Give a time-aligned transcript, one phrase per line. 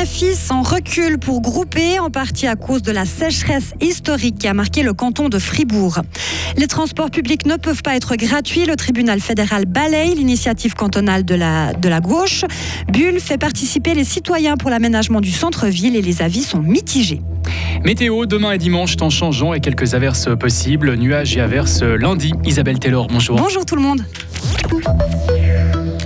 [0.00, 4.54] bénéfices en recul pour grouper, en partie à cause de la sécheresse historique qui a
[4.54, 6.00] marqué le canton de Fribourg.
[6.56, 8.64] Les transports publics ne peuvent pas être gratuits.
[8.64, 12.46] Le tribunal fédéral balaye l'initiative cantonale de la, de la gauche.
[12.90, 17.20] Bulle fait participer les citoyens pour l'aménagement du centre-ville et les avis sont mitigés.
[17.84, 20.94] Météo, demain et dimanche, temps changeant et quelques averses possibles.
[20.96, 22.32] Nuages et averses lundi.
[22.46, 23.36] Isabelle Taylor, bonjour.
[23.36, 24.02] Bonjour tout le monde.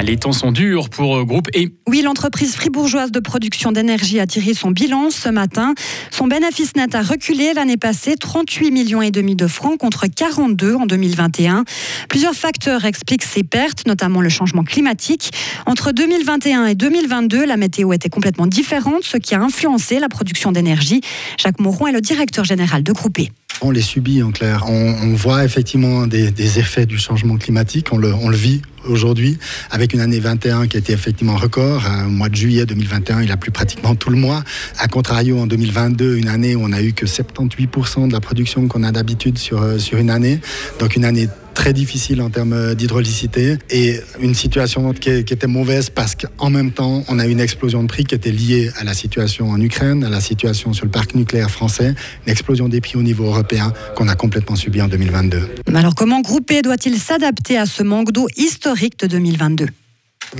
[0.00, 1.68] Les temps sont durs pour euh, Groupe E.
[1.86, 5.74] Oui, l'entreprise fribourgeoise de production d'énergie a tiré son bilan ce matin.
[6.10, 10.74] Son bénéfice net a reculé l'année passée, 38 millions et demi de francs contre 42
[10.74, 11.64] en 2021.
[12.08, 15.30] Plusieurs facteurs expliquent ces pertes, notamment le changement climatique.
[15.66, 20.52] Entre 2021 et 2022, la météo était complètement différente, ce qui a influencé la production
[20.52, 21.00] d'énergie.
[21.38, 23.26] Jacques Moron est le directeur général de Groupe E.
[23.60, 24.64] On les subit en clair.
[24.68, 27.92] On, voit effectivement des, effets du changement climatique.
[27.92, 29.38] On le, vit aujourd'hui,
[29.70, 31.84] avec une année 21 qui a été effectivement record.
[32.06, 34.42] Au mois de juillet 2021, il a plu pratiquement tout le mois.
[34.78, 38.66] A contrario, en 2022, une année où on a eu que 78% de la production
[38.66, 40.40] qu'on a d'habitude sur, euh, une année.
[40.80, 46.14] Donc une année très difficile en termes d'hydraulicité et une situation qui, était mauvaise parce
[46.14, 49.50] qu'en même temps, on a une explosion de prix qui était liée à la situation
[49.50, 51.94] en Ukraine, à la situation sur le parc nucléaire français,
[52.26, 55.40] une explosion des prix au niveau européen qu'on a complètement subi en 2022.
[55.74, 59.66] Alors comment Groupé doit-il s'adapter à ce manque d'eau historique de 2022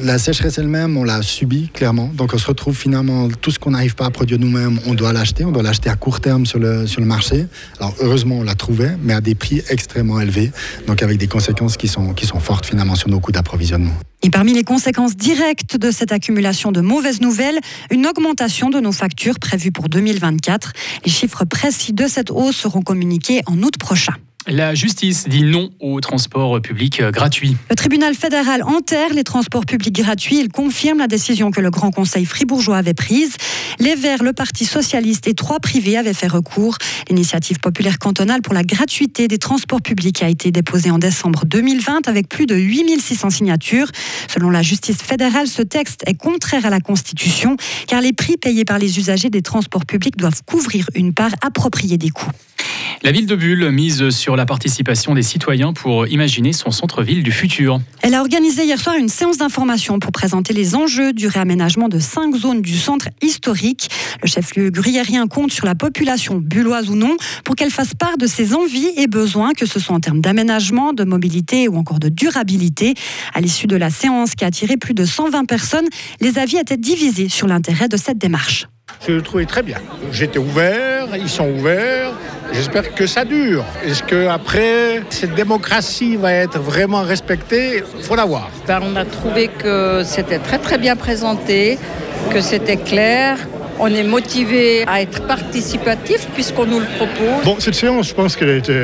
[0.00, 2.10] la sécheresse elle-même, on l'a subie clairement.
[2.14, 5.12] Donc on se retrouve finalement, tout ce qu'on n'arrive pas à produire nous-mêmes, on doit
[5.12, 5.44] l'acheter.
[5.44, 7.46] On doit l'acheter à court terme sur le, sur le marché.
[7.78, 10.50] Alors heureusement, on l'a trouvé, mais à des prix extrêmement élevés.
[10.86, 13.92] Donc avec des conséquences qui sont, qui sont fortes finalement sur nos coûts d'approvisionnement.
[14.22, 17.58] Et parmi les conséquences directes de cette accumulation de mauvaises nouvelles,
[17.90, 20.72] une augmentation de nos factures prévues pour 2024.
[21.04, 24.14] Les chiffres précis de cette hausse seront communiqués en août prochain.
[24.48, 27.56] La justice dit non au transport public euh, gratuit.
[27.70, 30.40] Le tribunal fédéral enterre les transports publics gratuits.
[30.40, 33.36] Il confirme la décision que le Grand Conseil fribourgeois avait prise.
[33.78, 36.76] Les Verts, le Parti socialiste et trois privés avaient fait recours.
[37.08, 42.08] L'initiative populaire cantonale pour la gratuité des transports publics a été déposée en décembre 2020
[42.08, 43.92] avec plus de 8600 signatures.
[44.28, 48.64] Selon la justice fédérale, ce texte est contraire à la Constitution car les prix payés
[48.64, 52.32] par les usagers des transports publics doivent couvrir une part appropriée des coûts.
[53.02, 57.32] La ville de Bulle mise sur la participation des citoyens pour imaginer son centre-ville du
[57.32, 57.80] futur.
[58.02, 61.98] Elle a organisé hier soir une séance d'information pour présenter les enjeux du réaménagement de
[61.98, 63.88] cinq zones du centre historique.
[64.22, 68.26] Le chef-lieu gruyérien compte sur la population bulloise ou non pour qu'elle fasse part de
[68.26, 72.08] ses envies et besoins, que ce soit en termes d'aménagement, de mobilité ou encore de
[72.08, 72.94] durabilité.
[73.34, 75.86] À l'issue de la séance qui a attiré plus de 120 personnes,
[76.20, 78.66] les avis étaient divisés sur l'intérêt de cette démarche.
[79.06, 79.78] Je le trouvais très bien.
[80.12, 82.12] J'étais ouvert, ils sont ouverts.
[82.52, 83.64] J'espère que ça dure.
[83.84, 87.82] Est-ce que après cette démocratie va être vraiment respectée?
[87.96, 88.50] Il faut la voir.
[88.66, 91.78] Ben, on a trouvé que c'était très très bien présenté,
[92.30, 93.38] que c'était clair,
[93.78, 97.44] on est motivé à être participatif puisqu'on nous le propose.
[97.44, 98.74] Bon, cette séance, je pense qu'elle a été,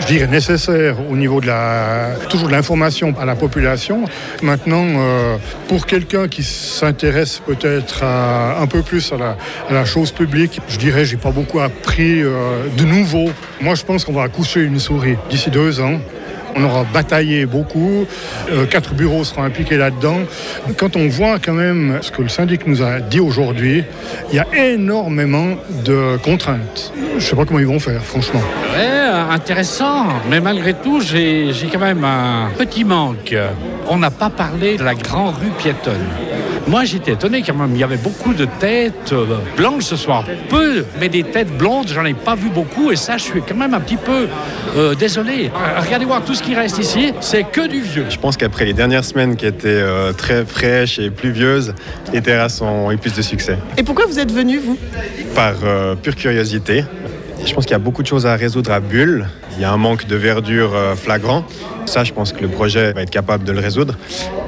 [0.00, 4.04] je dirais, nécessaire au niveau de la, toujours l'information à la population.
[4.42, 5.36] Maintenant, euh,
[5.68, 9.36] pour quelqu'un qui s'intéresse peut-être un peu plus à
[9.70, 13.30] la, chose publique, je dirais, j'ai pas beaucoup appris euh, de nouveau.
[13.60, 16.00] Moi, je pense qu'on va accoucher une souris d'ici deux ans.
[16.56, 18.06] On aura bataillé beaucoup.
[18.50, 20.20] Euh, quatre bureaux seront impliqués là-dedans.
[20.76, 23.84] Quand on voit quand même ce que le syndic nous a dit aujourd'hui,
[24.30, 26.92] il y a énormément de contraintes.
[27.10, 28.42] Je ne sais pas comment ils vont faire, franchement.
[28.74, 30.06] Ouais, intéressant.
[30.30, 33.34] Mais malgré tout, j'ai quand même un petit manque.
[33.88, 36.06] On n'a pas parlé de la grande rue piétonne.
[36.66, 37.72] Moi, j'étais étonné quand même.
[37.74, 40.24] Il y avait beaucoup de têtes euh, blanches ce soir.
[40.48, 42.90] Peu, mais des têtes blondes, j'en ai pas vu beaucoup.
[42.90, 44.28] Et ça, je suis quand même un petit peu
[44.76, 45.50] euh, désolé.
[45.54, 48.06] Euh, regardez voir tout ce qui reste ici, c'est que du vieux.
[48.08, 49.84] Je pense qu'après les dernières semaines qui étaient
[50.16, 51.74] très fraîches et pluvieuses,
[52.12, 53.58] les terrasses ont eu plus de succès.
[53.76, 54.78] Et pourquoi vous êtes venu, vous?
[55.34, 55.54] Par
[56.02, 56.84] pure curiosité.
[57.46, 59.28] Je pense qu'il y a beaucoup de choses à résoudre à Bulle.
[59.52, 61.44] Il y a un manque de verdure flagrant.
[61.86, 63.96] Ça, je pense que le projet va être capable de le résoudre.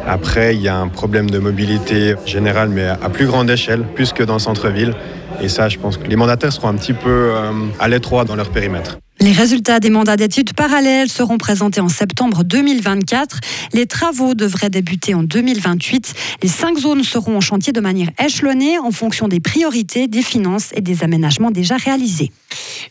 [0.07, 4.13] Après, il y a un problème de mobilité générale, mais à plus grande échelle, plus
[4.13, 4.95] que dans le centre-ville.
[5.41, 8.37] Et ça, je pense que les mandataires seront un petit peu euh, à l'étroit dans
[8.37, 8.99] leur périmètre.
[9.27, 13.41] Les résultats des mandats d'études parallèles seront présentés en septembre 2024.
[13.73, 16.15] Les travaux devraient débuter en 2028.
[16.45, 20.69] Les cinq zones seront en chantier de manière échelonnée en fonction des priorités, des finances
[20.75, 22.31] et des aménagements déjà réalisés.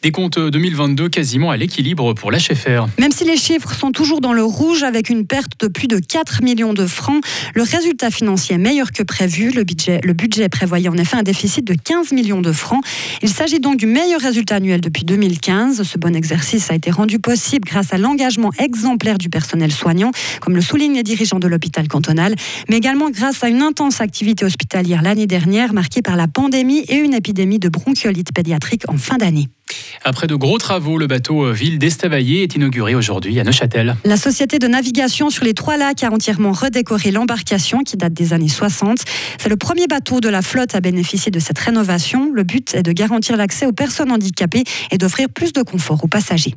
[0.02, 2.88] Des comptes 2022 quasiment à l'équilibre pour l'HFR.
[3.00, 6.00] Même si les chiffres sont toujours dans le rouge avec une perte de plus de
[6.00, 7.24] 4 millions de francs,
[7.54, 9.52] le résultat financier est meilleur que prévu.
[9.52, 12.84] Le budget, le budget prévoyait en effet un déficit de 15 millions de francs.
[13.22, 15.84] Il s'agit donc du meilleur résultat annuel depuis 2015.
[15.84, 20.10] Ce bon exercice a été rendu possible grâce à l'engagement exemplaire du personnel soignant,
[20.42, 22.34] comme le soulignent les dirigeants de l'hôpital cantonal,
[22.68, 26.96] mais également grâce à une intense activité hospitalière l'année dernière marquée par la pandémie et
[26.96, 29.50] une épidémie de bronchiolite pédiatrique en fin d'année.
[30.04, 33.96] Après de gros travaux, le bateau euh, Ville d'Estavayer est inauguré aujourd'hui à Neuchâtel.
[34.06, 38.34] La société de navigation sur les trois lacs a entièrement redécoré l'embarcation qui date des
[38.34, 39.00] années 60.
[39.40, 42.32] C'est le premier bateau de la flotte à bénéficier de cette rénovation.
[42.34, 46.08] Le but est de garantir l'accès aux personnes handicapées et d'offrir plus de confort aux
[46.08, 46.56] passagers.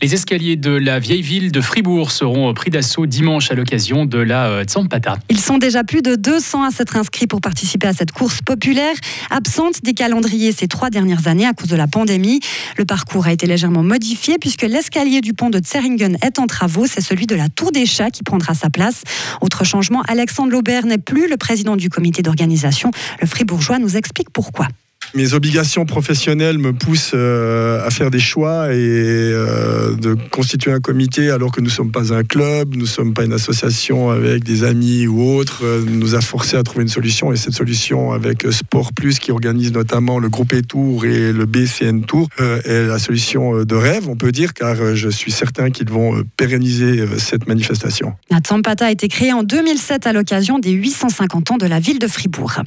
[0.00, 4.18] Les escaliers de la vieille ville de Fribourg seront pris d'assaut dimanche à l'occasion de
[4.18, 5.18] la euh, Tsampata.
[5.28, 8.94] Ils sont déjà plus de 200 à s'être inscrits pour participer à cette course populaire,
[9.30, 12.40] absente des calendriers ces trois dernières années à cause de la pandémie.
[12.76, 16.86] Le parcours a été légèrement modifié puisque l'escalier du pont de Zeringen est en travaux.
[16.86, 19.02] C'est celui de la Tour des Chats qui prendra sa place.
[19.40, 22.90] Autre changement, Alexandre Laubert n'est plus le président du comité d'organisation.
[23.20, 24.68] Le Fribourgeois nous explique pourquoi
[25.14, 30.80] mes obligations professionnelles me poussent euh, à faire des choix et euh, de constituer un
[30.80, 34.10] comité alors que nous ne sommes pas un club, nous ne sommes pas une association
[34.10, 37.52] avec des amis ou autres, euh, nous a forcé à trouver une solution et cette
[37.52, 42.86] solution avec Sport Plus qui organise notamment le groupe E-Tour et le BCN Tour est
[42.86, 47.46] la solution de rêve, on peut dire, car je suis certain qu'ils vont pérenniser cette
[47.46, 48.14] manifestation.
[48.30, 51.98] La Tsampata a été créée en 2007 à l'occasion des 850 ans de la ville
[51.98, 52.62] de Fribourg.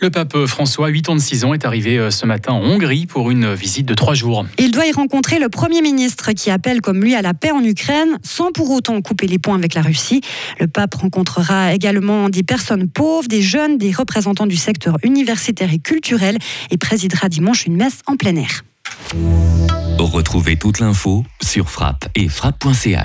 [0.00, 3.86] Le pape François, 86 ans, est arrivé euh, ce matin en Hongrie pour une visite
[3.86, 4.44] de trois jours.
[4.58, 7.64] Il doit y rencontrer le Premier ministre qui appelle comme lui à la paix en
[7.64, 10.20] Ukraine sans pour autant couper les ponts avec la Russie.
[10.60, 15.78] Le pape rencontrera également des personnes pauvres, des jeunes, des représentants du secteur universitaire et
[15.78, 16.38] culturel
[16.70, 18.64] et présidera dimanche une messe en plein air.
[19.98, 22.96] Retrouvez toute l'info sur frappe et frappe.ch.